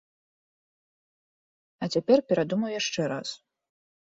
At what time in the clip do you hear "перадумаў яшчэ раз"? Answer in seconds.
2.33-3.29